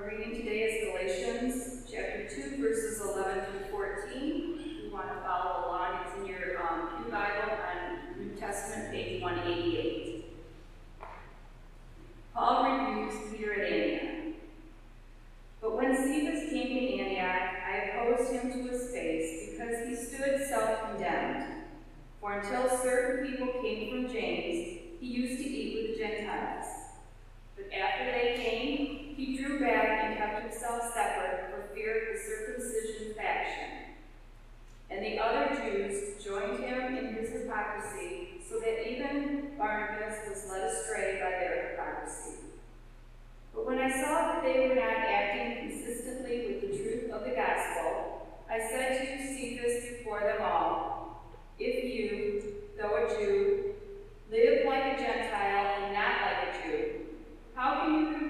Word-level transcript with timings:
Our 0.00 0.10
reading 0.10 0.44
today 0.44 0.67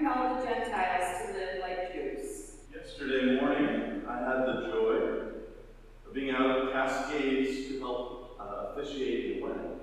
compel 0.09 0.37
the 0.37 0.47
Gentiles 0.47 1.27
to 1.27 1.33
live 1.33 1.61
like 1.61 1.93
Jews. 1.93 2.53
Yesterday 2.75 3.41
morning, 3.41 4.03
I 4.09 4.19
had 4.19 4.47
the 4.47 4.71
joy 4.71 4.97
of 6.07 6.15
being 6.15 6.31
out 6.31 6.67
at 6.67 6.73
Cascades 6.73 7.69
to 7.69 7.81
help 7.81 8.37
uh, 8.41 8.73
officiate 8.73 9.43
a 9.43 9.45
wedding. 9.45 9.81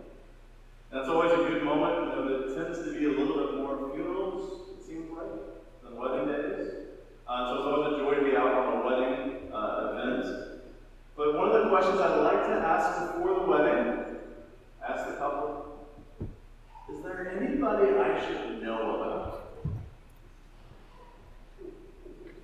That's 0.92 1.10
always 1.10 1.32
a 1.32 1.50
good 1.50 1.64
moment. 1.64 2.16
You 2.16 2.26
know, 2.26 2.56
tends 2.56 2.80
to 2.86 2.98
be 2.98 3.06
a 3.06 3.10
little 3.10 3.46
bit 3.46 3.58
more 3.58 3.92
funerals, 3.94 4.70
it 4.80 4.86
seems 4.86 5.12
like, 5.12 5.30
than 5.84 5.96
wedding 5.96 6.28
days. 6.28 6.74
Uh, 7.28 7.50
so 7.50 7.58
it's 7.58 7.68
always 7.68 7.94
a 7.94 7.98
joy 7.98 8.16
to 8.16 8.32
be 8.32 8.36
out 8.36 8.54
on 8.54 8.82
a 8.82 8.86
wedding 8.86 9.54
uh, 9.54 9.92
event. 9.92 10.62
But 11.16 11.36
one 11.36 11.50
of 11.50 11.64
the 11.64 11.70
questions 11.70 12.00
I'd 12.00 12.22
like 12.22 12.48
to 12.48 12.54
ask 12.54 13.14
before 13.14 13.36
the 13.36 13.46
wedding, 13.46 14.18
ask 14.88 15.08
the 15.08 15.18
couple, 15.18 15.88
is 16.90 17.04
there 17.04 17.38
anybody 17.40 17.94
I 17.98 18.26
should 18.26 18.64
know 18.64 18.96
about? 18.96 19.45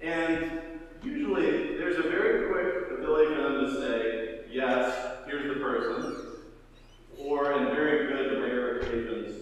And 0.02 0.82
usually 1.04 1.78
there's 1.78 1.98
a 1.98 2.10
very 2.10 2.50
quick 2.52 3.00
ability 3.00 3.36
for 3.36 3.42
them 3.42 3.66
to 3.66 3.82
say, 3.82 4.40
yes, 4.52 5.18
here's 5.28 5.48
the 5.48 5.60
person, 5.60 6.38
or 7.20 7.52
in 7.54 7.76
very 7.76 8.08
good 8.08 8.42
rare 8.42 8.80
occasions, 8.80 9.41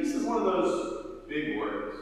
this 0.00 0.14
is 0.14 0.24
one 0.24 0.38
of 0.38 0.44
those 0.44 1.26
big 1.28 1.58
words. 1.58 1.96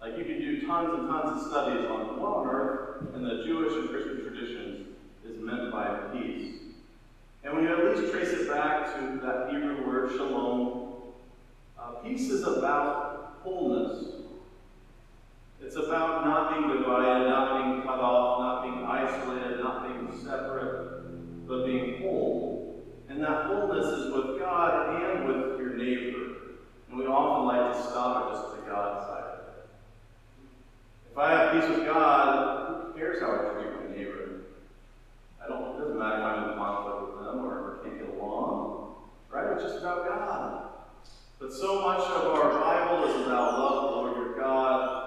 Like 0.00 0.18
you 0.18 0.24
can 0.24 0.38
do 0.38 0.66
tons 0.66 0.98
and 0.98 1.08
tons 1.08 1.40
of 1.42 1.50
studies 1.50 1.86
on 1.86 2.20
what 2.20 2.36
on 2.36 2.48
earth 2.48 3.14
in 3.14 3.24
the 3.24 3.44
Jewish 3.44 3.72
and 3.72 3.88
Christian 3.88 4.22
traditions 4.22 4.88
is 5.26 5.40
meant 5.40 5.72
by 5.72 5.86
peace. 6.12 6.56
And 7.42 7.54
when 7.54 7.64
you 7.64 7.72
at 7.72 7.96
least 7.96 8.12
trace 8.12 8.28
it 8.28 8.48
back 8.48 8.94
to 8.96 9.20
that 9.22 9.50
Hebrew 9.50 9.86
word 9.86 10.12
shalom, 10.12 11.02
uh, 11.78 11.92
peace 12.02 12.30
is 12.30 12.46
about 12.46 13.38
wholeness. 13.42 14.04
It's 15.62 15.76
about 15.76 16.26
not 16.26 16.54
being 16.54 16.76
divided, 16.76 17.30
not 17.30 17.62
being 17.62 17.82
cut 17.82 18.00
off, 18.00 18.40
not 18.40 18.62
being 18.64 18.84
isolated, 18.84 19.60
not 19.60 19.88
being 19.88 20.22
separate, 20.22 21.46
but 21.48 21.64
being 21.64 22.02
whole. 22.02 22.82
And 23.08 23.22
that 23.22 23.46
wholeness 23.46 23.86
is 23.86 24.12
with 24.12 24.38
God 24.38 24.93
often 27.14 27.46
like 27.46 27.72
to 27.72 27.82
stop 27.82 28.26
at 28.26 28.34
just 28.34 28.56
the 28.56 28.70
God 28.70 29.06
side 29.06 29.24
of 29.24 29.38
it. 29.54 29.66
If 31.10 31.18
I 31.18 31.30
have 31.30 31.52
peace 31.52 31.76
with 31.76 31.86
God, 31.86 32.86
who 32.86 32.98
cares 32.98 33.20
how 33.20 33.32
I 33.32 33.62
treat 33.62 33.88
my 33.90 33.96
neighbor? 33.96 34.42
I 35.42 35.48
don't, 35.48 35.76
it 35.76 35.78
doesn't 35.78 35.98
matter 35.98 36.18
if 36.18 36.24
I'm 36.24 36.50
in 36.50 36.56
conflict 36.56 37.16
with 37.16 37.24
them 37.24 37.38
or 37.44 37.78
can't 37.84 37.98
get 37.98 38.08
along, 38.18 38.94
right? 39.30 39.52
It's 39.52 39.62
just 39.62 39.78
about 39.78 40.08
God. 40.08 40.64
But 41.38 41.52
so 41.52 41.80
much 41.82 42.00
of 42.00 42.26
our 42.34 42.58
Bible 42.58 43.08
is 43.08 43.26
about 43.26 43.58
love, 43.58 43.90
Lord 43.92 44.16
your 44.16 44.34
God, 44.36 45.03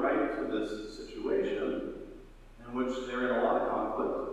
right 0.00 0.36
to 0.36 0.58
this 0.58 0.96
situation 0.96 1.94
in 2.66 2.74
which 2.74 2.94
they're 3.06 3.32
in 3.32 3.40
a 3.40 3.42
lot 3.42 3.62
of 3.62 3.70
conflict. 3.70 4.30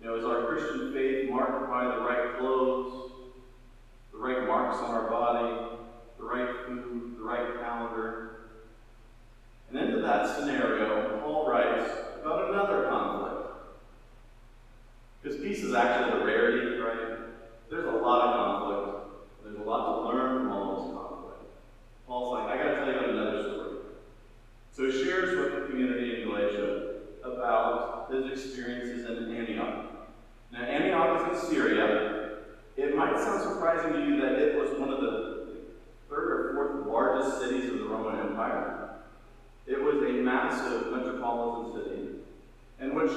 You 0.00 0.06
know, 0.06 0.16
is 0.16 0.24
our 0.24 0.46
Christian 0.46 0.92
faith 0.92 1.30
marked 1.30 1.70
by 1.70 1.84
the 1.84 2.02
right 2.02 2.38
clothes, 2.38 3.12
the 4.12 4.18
right 4.18 4.46
marks 4.46 4.78
on 4.78 4.90
our 4.90 5.08
body, 5.08 5.76
the 6.18 6.24
right 6.24 6.48
food, 6.66 7.16
the 7.18 7.24
right 7.24 7.60
calendar? 7.60 8.30
And 9.70 9.78
into 9.78 10.02
that 10.02 10.36
scenario, 10.36 11.20
Paul 11.20 11.48
writes 11.48 11.90
about 12.20 12.50
another 12.50 12.86
conflict. 12.88 13.48
Because 15.22 15.40
peace 15.40 15.62
is 15.62 15.74
actually 15.74 16.20
a 16.20 16.24
rarity, 16.24 16.78
right? 16.80 17.18
There's 17.70 17.86
a 17.86 17.90
lot 17.90 18.28
of 18.28 18.34
conflict. 18.34 19.14
There's 19.42 19.56
a 19.56 19.62
lot 19.62 19.86
to 19.86 20.08
learn 20.08 20.42
from 20.42 20.52
all 20.52 20.74
this 20.74 20.94
conflict. 20.94 21.42
Paul's 22.06 22.32
like, 22.34 22.50
I 22.50 22.62
got 22.62 22.73
his 28.10 28.30
experiences 28.32 29.06
in 29.06 29.36
Antioch. 29.36 30.08
Now, 30.52 30.60
Antioch 30.60 31.32
is 31.32 31.42
in 31.42 31.50
Syria. 31.50 32.38
It 32.76 32.96
might 32.96 33.18
sound 33.18 33.42
surprising 33.42 33.92
to 33.92 33.98
you 34.00 34.20
that 34.20 34.32
it 34.38 34.58
was 34.58 34.78
one 34.78 34.90
of 34.90 35.00
the 35.00 35.48
third 36.08 36.30
or 36.30 36.54
fourth 36.54 36.86
largest 36.86 37.40
cities 37.40 37.70
of 37.70 37.78
the 37.78 37.84
Roman 37.84 38.18
Empire. 38.20 39.00
It 39.66 39.82
was 39.82 39.96
a 39.96 40.12
massive 40.12 40.92
metropolitan 40.92 41.82
city 41.82 42.08
in 42.80 42.94
which 42.94 43.12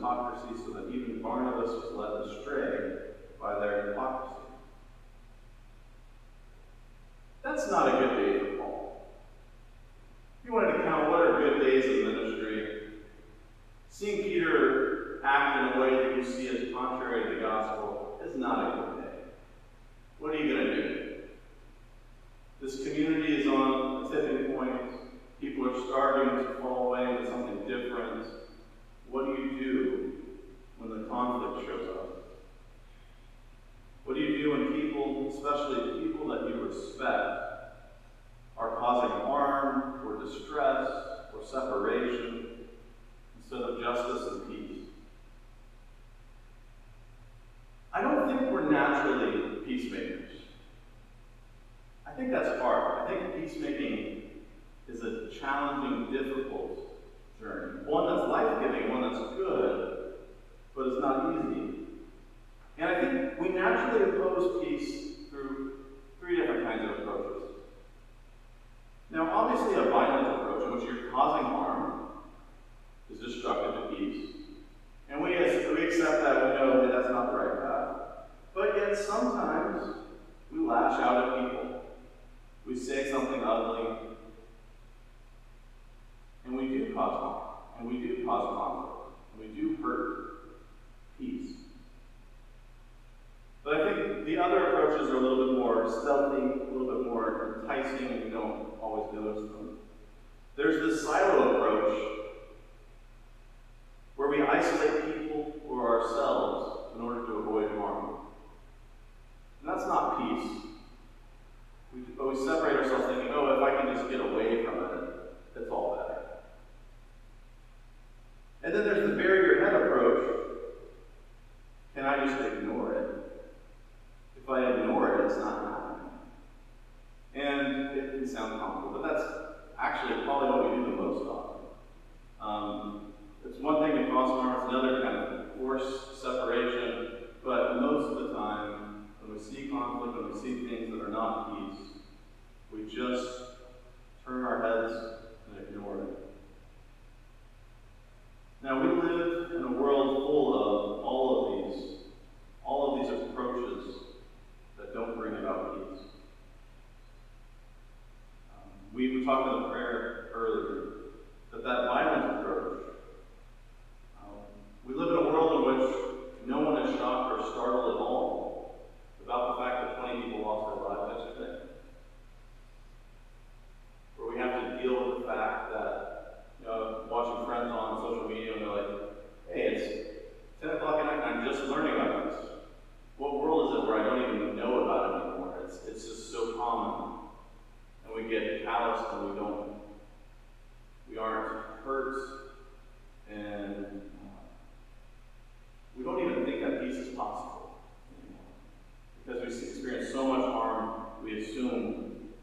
hypocrisy 0.00 0.56
so 0.64 0.72
that 0.72 0.94
even 0.94 1.20
Barnabas 1.20 1.70
was 1.70 1.92
led 1.92 2.38
astray 2.38 3.12
by 3.40 3.60
their 3.60 3.88
hypocrisy. 3.88 4.34
That's 7.42 7.70
not 7.70 7.88
a 7.88 7.98
good 7.98 8.16
day 8.16 8.38
for 8.38 8.56
Paul. 8.56 9.06
If 10.42 10.48
you 10.48 10.54
wanted 10.54 10.78
to 10.78 10.84
count 10.84 11.10
what 11.10 11.20
are 11.20 11.38
good 11.38 11.60
days 11.60 11.84
of 11.84 12.14
ministry, 12.14 12.80
seeing 13.90 14.22
Peter 14.22 15.20
act 15.22 15.76
in 15.76 15.78
a 15.78 15.82
way 15.82 15.90
that 16.02 16.16
you 16.16 16.24
see 16.24 16.48
as 16.48 16.72
contrary 16.72 17.24
to 17.24 17.34
the 17.34 17.40
gospel 17.40 18.20
is 18.24 18.36
not 18.36 18.58
a 18.58 18.80
good 18.80 19.02
day. 19.02 19.10
What 20.18 20.34
are 20.34 20.38
you 20.38 20.54
going 20.54 20.66
to 20.66 20.74
do? 20.74 21.14
This 22.62 22.84
community 22.84 23.42
is 23.42 23.46
on 23.46 24.04
a 24.04 24.08
tipping 24.08 24.54
point. 24.54 24.80
People 25.40 25.68
are 25.68 25.86
starving 25.86 26.46
to 26.46 26.60
fall 26.60 26.88
away 26.88 27.19
what 29.10 29.26
do 29.26 29.32
you 29.32 29.58
do 29.58 30.12
when 30.78 31.02
the 31.02 31.08
conflict 31.08 31.66
shows 31.66 31.88
up? 31.88 32.16
What 34.04 34.14
do 34.14 34.20
you 34.20 34.38
do 34.38 34.52
when 34.52 34.72
people, 34.72 35.32
especially 35.36 36.00
people 36.00 36.28
that 36.28 36.48
you 36.48 36.64
respect, 36.64 37.36
are 38.56 38.76
causing 38.78 39.20
harm 39.26 39.94
or 40.06 40.24
distress 40.24 40.88
or 41.34 41.44
separation 41.44 42.46
instead 43.40 43.62
of 43.62 43.80
justice 43.80 44.26
and 44.26 44.48
peace? 44.48 44.78
I 47.92 48.02
don't 48.02 48.28
think 48.28 48.52
we're 48.52 48.70
naturally 48.70 49.49
something 96.04 96.68
a 96.68 96.72
little 96.72 96.94
bit 96.94 97.06
more 97.06 97.60
enticing 97.62 98.06
and 98.06 98.24
you 98.24 98.30
don't 98.30 98.78
always 98.80 99.12
notice 99.12 99.50
them. 99.50 99.78
There's 100.56 100.80
this 100.80 101.06
silo 101.06 101.56
approach 101.56 102.09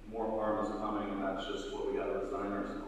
more 0.10 0.30
harm 0.36 0.58
is 0.58 0.70
coming, 0.80 1.10
and 1.12 1.22
that's 1.22 1.46
just 1.46 1.72
what 1.72 1.86
we 1.86 1.94
got 1.94 2.06
to 2.06 2.14
resign 2.14 2.52
ourselves. 2.52 2.87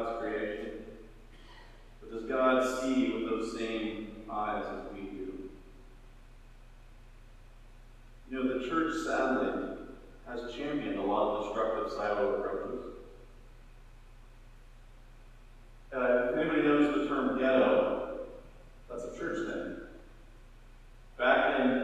God's 0.00 0.20
creation. 0.20 0.70
But 2.00 2.12
does 2.12 2.24
God 2.24 2.80
see 2.80 3.12
with 3.12 3.28
those 3.28 3.56
same 3.56 4.08
eyes 4.30 4.64
as 4.64 4.92
we 4.92 5.00
do? 5.00 5.50
You 8.30 8.44
know, 8.44 8.58
the 8.58 8.68
church 8.68 8.94
sadly 9.04 9.76
has 10.26 10.54
championed 10.54 10.98
a 10.98 11.02
lot 11.02 11.36
of 11.36 11.46
destructive 11.46 11.92
silo 11.92 12.36
approaches. 12.36 12.84
Uh, 15.92 16.30
if 16.30 16.36
anybody 16.38 16.62
knows 16.62 16.94
the 16.94 17.08
term 17.08 17.38
ghetto, 17.38 18.20
that's 18.88 19.04
a 19.04 19.18
church 19.18 19.52
thing. 19.52 19.76
Back 21.18 21.60
in 21.60 21.79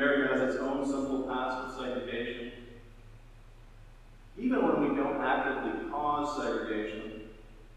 Mary 0.00 0.26
has 0.26 0.40
its 0.40 0.56
own 0.62 0.86
simple 0.90 1.28
path 1.28 1.62
of 1.62 1.78
segregation. 1.78 2.52
Even 4.38 4.64
when 4.64 4.80
we 4.80 4.96
don't 4.96 5.20
actively 5.20 5.74
cause 5.90 6.42
segregation, 6.42 7.20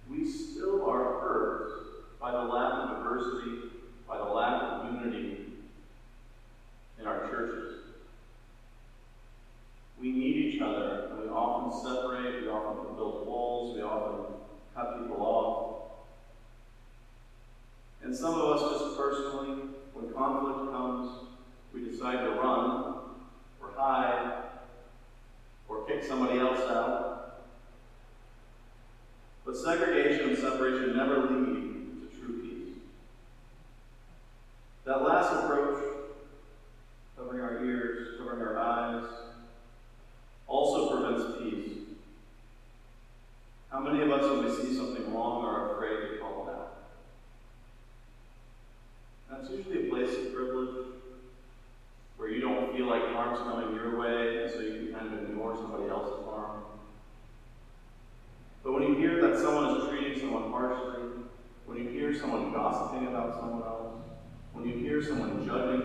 we 0.09 0.25
still 0.25 0.89
are 0.89 1.19
hurt 1.19 1.73
by 2.21 2.31
the 2.31 2.39
lack 2.39 2.79
of 2.79 2.95
diversity, 2.95 3.59
by 4.07 4.19
the 4.19 4.23
lack 4.23 4.63
of 4.71 4.85
unity 4.85 5.41
in 6.97 7.05
our 7.05 7.27
churches. 7.27 7.73
We 9.99 10.09
need 10.13 10.37
each 10.37 10.61
other, 10.61 11.01
and 11.11 11.23
we 11.23 11.27
often 11.27 11.73
separate, 11.73 12.41
we 12.41 12.47
often 12.47 12.95
build 12.95 13.25
walls, 13.25 13.75
we 13.75 13.81
often 13.81 14.23
cut 14.73 14.97
people 14.97 15.21
off. 15.21 15.65
And 18.01 18.15
some 18.15 18.33
of 18.33 18.47
us, 18.47 18.69
just 18.69 18.95
personally, 18.95 19.55
when 19.91 20.07
conflict 20.13 20.71
comes, 20.71 21.22
either 22.05 22.31
run 22.31 22.95
or 23.61 23.71
hide 23.75 24.43
or 25.67 25.85
kick 25.85 26.03
somebody 26.03 26.39
else 26.39 26.59
out. 26.69 27.43
But 29.45 29.57
segregation 29.57 30.29
and 30.29 30.37
separation 30.37 30.95
never 30.95 31.19
lead 31.19 32.01
to 32.01 32.19
true 32.19 32.41
peace. 32.41 32.75
That 34.85 35.03
last 35.03 35.33
approach, 35.33 35.83
covering 37.17 37.41
our 37.41 37.63
ears, 37.65 38.17
covering 38.17 38.41
our 38.41 38.57
eyes, 38.57 39.05
also 40.47 40.99
prevents 40.99 41.37
peace. 41.39 41.77
How 43.71 43.79
many 43.79 44.03
of 44.03 44.11
us, 44.11 44.23
when 44.23 44.45
we 44.45 44.51
see 44.51 44.75
something 44.75 45.13
wrong 45.13 45.43
or 45.43 45.72
someone 65.03 65.41
judging 65.43 65.82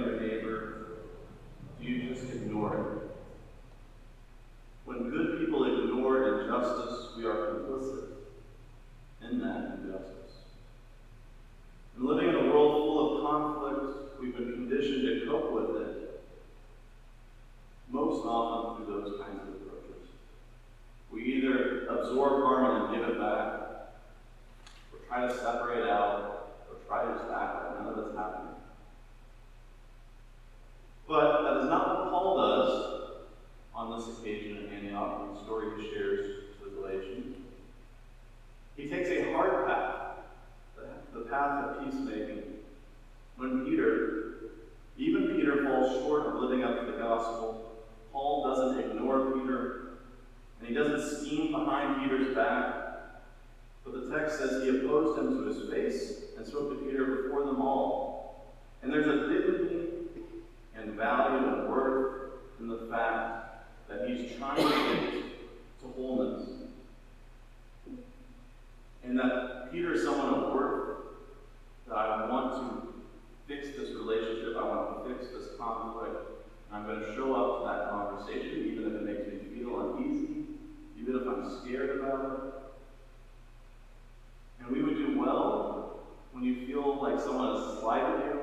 someone 87.21 87.57
is 87.57 87.79
slighted 87.81 88.25
you 88.25 88.38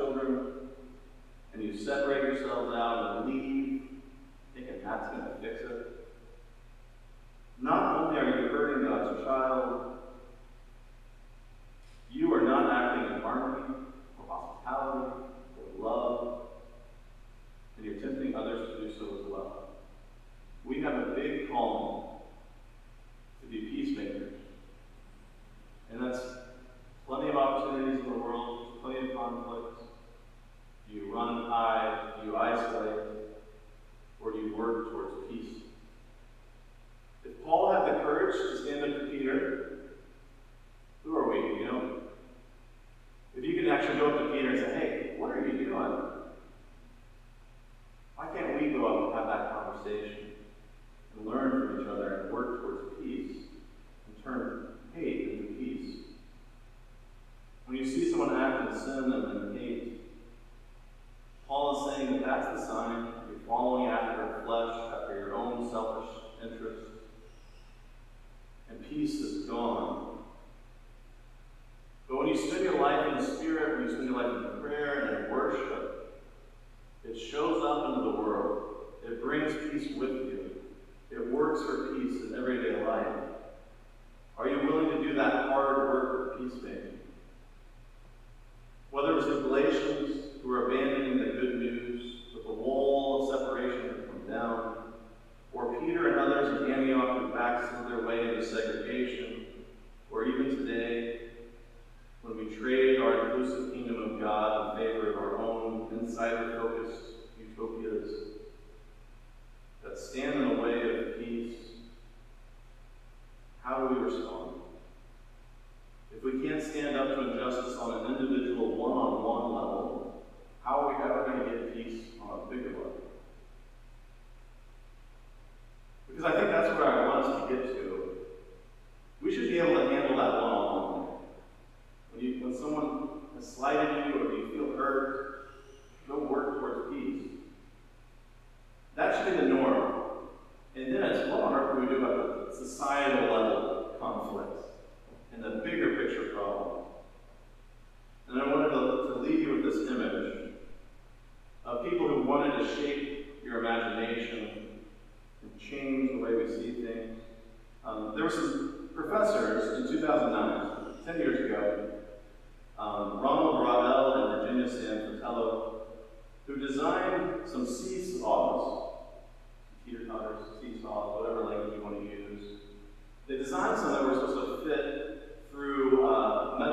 children, 0.00 0.38
and 1.52 1.62
you 1.62 1.78
separate 1.84 2.22
yourselves 2.22 2.74
out 2.74 3.18
and 3.18 3.28
leave 3.28 3.39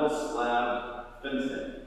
this 0.08 0.34
lab 0.34 1.04
fintech. 1.22 1.77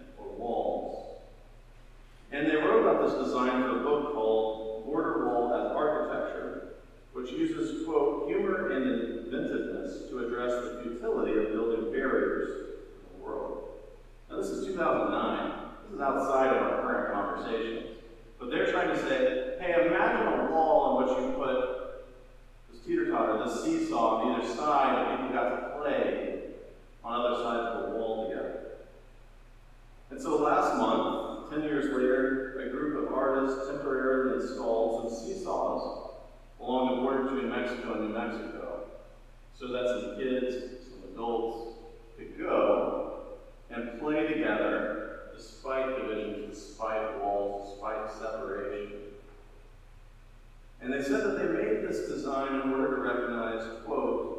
And 50.81 50.91
they 50.91 51.01
said 51.01 51.23
that 51.23 51.37
they 51.37 51.47
made 51.47 51.87
this 51.87 52.09
design 52.09 52.55
in 52.55 52.71
order 52.71 52.95
to 52.95 53.01
recognize, 53.01 53.83
quote, 53.85 54.31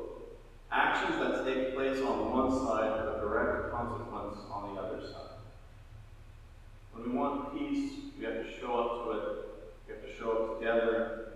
actions 0.73 1.19
that 1.21 1.45
take 1.45 1.75
place 1.75 2.01
on 2.01 2.33
one 2.33 2.51
side 2.51 2.99
have 2.99 3.17
a 3.17 3.21
direct 3.21 3.71
consequence 3.71 4.39
on 4.51 4.75
the 4.75 4.81
other 4.81 5.01
side. 5.01 5.39
When 6.93 7.11
we 7.11 7.17
want 7.17 7.57
peace, 7.57 7.93
we 8.19 8.25
have 8.25 8.45
to 8.45 8.61
show 8.61 8.75
up 8.77 9.05
to 9.05 9.11
it, 9.13 9.39
we 9.87 9.95
have 9.95 10.03
to 10.03 10.19
show 10.19 10.33
up 10.33 10.59
together. 10.59 11.29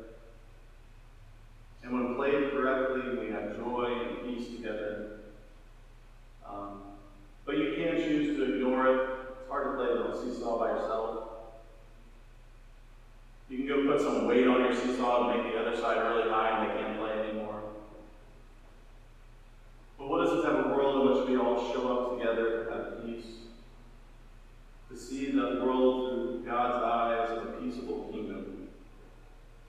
And 1.82 1.92
when 1.92 2.16
played 2.16 2.50
correctly, 2.52 3.16
we 3.18 3.32
have 3.32 3.56
joy 3.56 3.84
and 3.84 4.26
peace 4.26 4.56
together. 4.56 5.20
Um, 6.44 6.80
but 7.44 7.58
you 7.58 7.74
can 7.76 7.96
choose 7.96 8.36
to 8.36 8.54
ignore 8.54 8.86
it. 8.88 9.08
It's 9.38 9.48
hard 9.48 9.66
to 9.66 9.84
play 9.84 9.94
the 9.94 10.20
seesaw 10.20 10.58
by 10.58 10.70
yourself. 10.70 11.25
You 13.48 13.58
can 13.58 13.66
go 13.66 13.92
put 13.92 14.00
some 14.00 14.26
weight 14.26 14.46
on 14.46 14.60
your 14.60 14.74
seesaw 14.74 15.30
and 15.30 15.44
make 15.44 15.52
the 15.52 15.60
other 15.60 15.76
side 15.76 16.02
really 16.02 16.28
high 16.30 16.58
and 16.58 16.70
they 16.70 16.82
can't 16.82 16.98
play 16.98 17.12
anymore. 17.12 17.62
But 19.98 20.08
what 20.08 20.24
does 20.24 20.38
it 20.38 20.44
have 20.44 20.66
a 20.66 20.68
world 20.68 21.06
in 21.06 21.16
which 21.16 21.28
we 21.28 21.36
all 21.36 21.72
show 21.72 21.88
up 21.88 22.18
together 22.18 22.64
to 22.64 22.70
have 22.72 23.04
peace? 23.04 23.26
To 24.90 24.98
see 24.98 25.30
the 25.30 25.62
world 25.64 26.08
through 26.08 26.42
God's 26.44 26.82
eyes 26.82 27.38
of 27.38 27.48
a 27.48 27.52
peaceable 27.58 28.08
kingdom. 28.12 28.68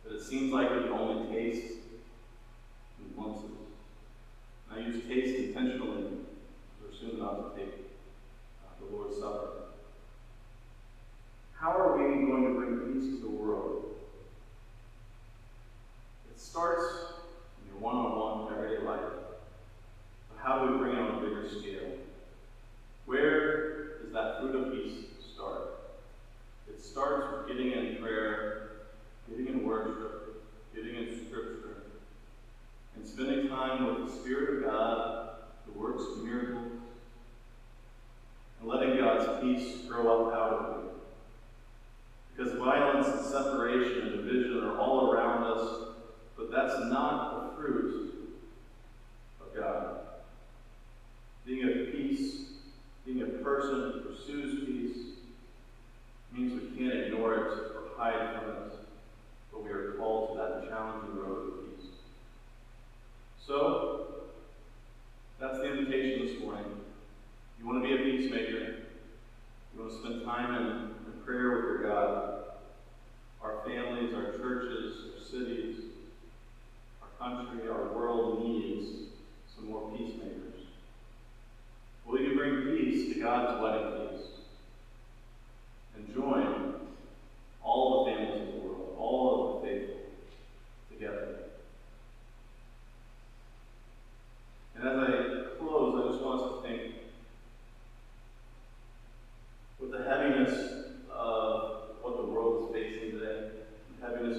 But 0.03 0.13
it 0.13 0.21
seems 0.21 0.51
like 0.51 0.71
we 0.71 0.81
can 0.83 0.91
only 0.91 1.27
taste 1.31 1.76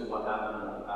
What 0.08 0.24
的 0.24 0.87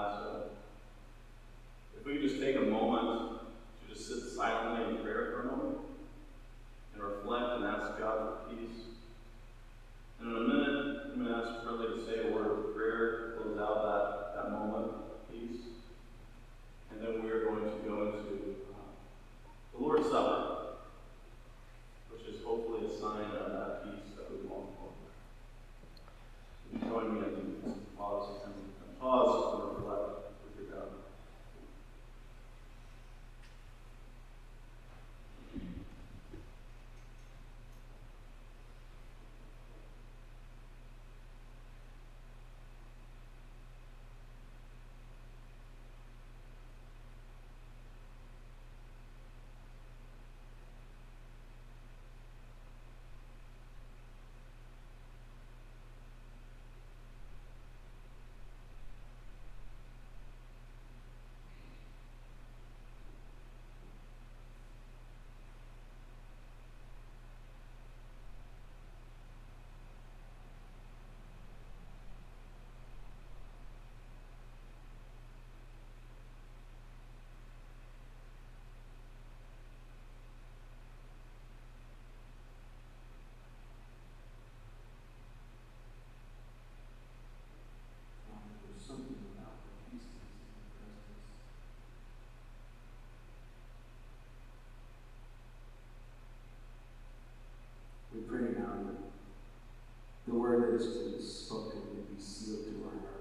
the 100.26 100.34
word 100.34 100.62
that 100.62 100.76
is 100.76 101.44
spoken 101.46 101.80
may 101.92 102.14
be 102.14 102.20
sealed 102.20 102.64
to 102.64 102.84
our 102.84 103.00
hearts. 103.00 103.11